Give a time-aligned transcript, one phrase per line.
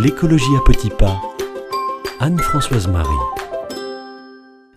[0.00, 1.20] L'écologie à petits pas.
[2.20, 3.08] Anne-Françoise Marie.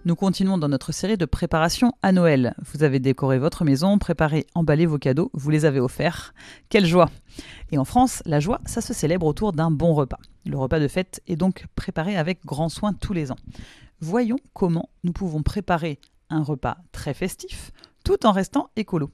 [0.03, 2.55] Nous continuons dans notre série de préparation à Noël.
[2.65, 6.33] Vous avez décoré votre maison, préparé, emballé vos cadeaux, vous les avez offerts.
[6.69, 7.11] Quelle joie
[7.71, 10.17] Et en France, la joie, ça se célèbre autour d'un bon repas.
[10.47, 13.39] Le repas de fête est donc préparé avec grand soin tous les ans.
[13.99, 15.99] Voyons comment nous pouvons préparer
[16.31, 17.71] un repas très festif
[18.03, 19.11] tout en restant écolo.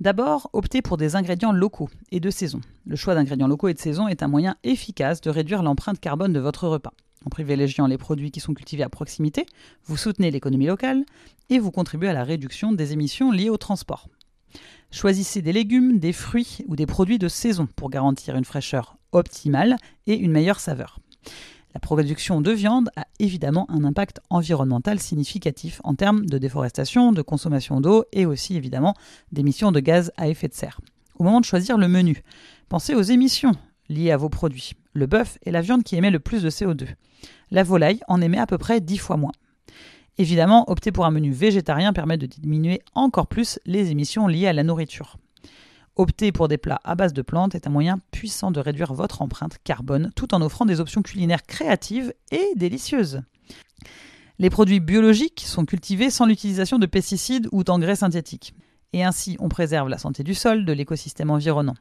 [0.00, 2.60] D'abord, optez pour des ingrédients locaux et de saison.
[2.86, 6.32] Le choix d'ingrédients locaux et de saison est un moyen efficace de réduire l'empreinte carbone
[6.32, 6.92] de votre repas.
[7.26, 9.44] En privilégiant les produits qui sont cultivés à proximité,
[9.86, 11.04] vous soutenez l'économie locale
[11.50, 14.08] et vous contribuez à la réduction des émissions liées au transport.
[14.92, 19.78] Choisissez des légumes, des fruits ou des produits de saison pour garantir une fraîcheur optimale
[20.06, 21.00] et une meilleure saveur.
[21.74, 27.22] La production de viande a évidemment un impact environnemental significatif en termes de déforestation, de
[27.22, 28.94] consommation d'eau et aussi évidemment
[29.32, 30.80] d'émissions de gaz à effet de serre.
[31.18, 32.22] Au moment de choisir le menu,
[32.68, 33.52] pensez aux émissions
[33.88, 34.72] liées à vos produits.
[34.92, 36.86] Le bœuf est la viande qui émet le plus de CO2.
[37.50, 39.32] La volaille en émet à peu près 10 fois moins.
[40.16, 44.52] Évidemment, opter pour un menu végétarien permet de diminuer encore plus les émissions liées à
[44.52, 45.16] la nourriture.
[45.98, 49.20] Opter pour des plats à base de plantes est un moyen puissant de réduire votre
[49.20, 53.22] empreinte carbone tout en offrant des options culinaires créatives et délicieuses.
[54.38, 58.54] Les produits biologiques sont cultivés sans l'utilisation de pesticides ou d'engrais synthétiques.
[58.92, 61.74] Et ainsi, on préserve la santé du sol, de l'écosystème environnant.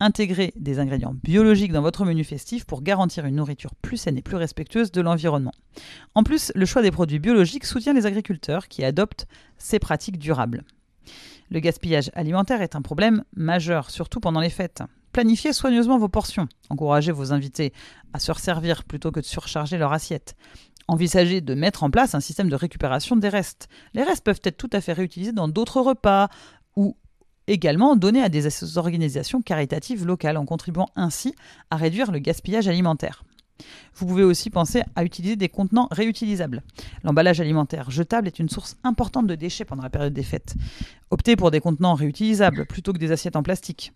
[0.00, 4.22] Intégrez des ingrédients biologiques dans votre menu festif pour garantir une nourriture plus saine et
[4.22, 5.52] plus respectueuse de l'environnement.
[6.16, 10.64] En plus, le choix des produits biologiques soutient les agriculteurs qui adoptent ces pratiques durables.
[11.50, 14.82] Le gaspillage alimentaire est un problème majeur, surtout pendant les fêtes.
[15.12, 16.46] Planifiez soigneusement vos portions.
[16.68, 17.72] Encouragez vos invités
[18.12, 20.36] à se resservir plutôt que de surcharger leur assiette.
[20.86, 23.68] Envisagez de mettre en place un système de récupération des restes.
[23.94, 26.28] Les restes peuvent être tout à fait réutilisés dans d'autres repas
[26.76, 26.96] ou
[27.48, 31.34] également donnés à des organisations caritatives locales en contribuant ainsi
[31.70, 33.24] à réduire le gaspillage alimentaire.
[33.94, 36.62] Vous pouvez aussi penser à utiliser des contenants réutilisables.
[37.04, 40.54] L'emballage alimentaire jetable est une source importante de déchets pendant la période des fêtes.
[41.10, 43.92] Optez pour des contenants réutilisables plutôt que des assiettes en plastique.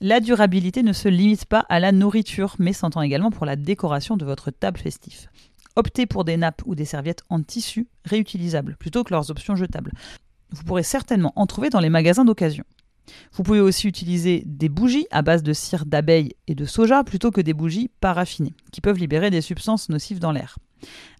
[0.00, 4.16] La durabilité ne se limite pas à la nourriture, mais s'entend également pour la décoration
[4.16, 5.28] de votre table festive.
[5.74, 9.92] Optez pour des nappes ou des serviettes en tissu réutilisables plutôt que leurs options jetables.
[10.50, 12.64] Vous pourrez certainement en trouver dans les magasins d'occasion.
[13.32, 17.30] Vous pouvez aussi utiliser des bougies à base de cire d'abeille et de soja plutôt
[17.30, 20.58] que des bougies paraffinées, qui peuvent libérer des substances nocives dans l'air.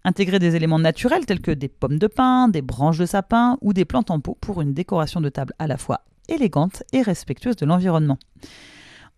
[0.04, 3.72] Intégrez des éléments naturels tels que des pommes de pin, des branches de sapin ou
[3.72, 7.56] des plantes en pot pour une décoration de table à la fois élégante et respectueuse
[7.56, 8.18] de l'environnement.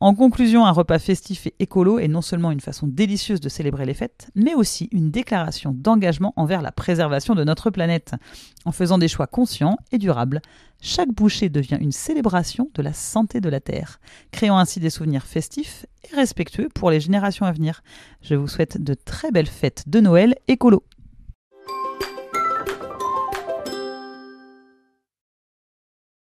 [0.03, 3.84] En conclusion, un repas festif et écolo est non seulement une façon délicieuse de célébrer
[3.84, 8.15] les fêtes, mais aussi une déclaration d'engagement envers la préservation de notre planète.
[8.65, 10.41] En faisant des choix conscients et durables,
[10.81, 14.00] chaque bouchée devient une célébration de la santé de la Terre,
[14.33, 17.83] créant ainsi des souvenirs festifs et respectueux pour les générations à venir.
[18.22, 20.83] Je vous souhaite de très belles fêtes de Noël écolo.